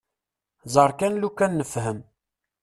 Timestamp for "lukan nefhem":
1.21-1.99